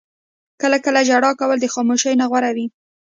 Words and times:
•کله 0.61 0.77
کله 0.85 0.99
ژړا 1.09 1.31
کول 1.39 1.57
د 1.61 1.65
خاموشۍ 1.73 2.13
نه 2.21 2.25
غوره 2.29 2.51
وي. 2.55 2.65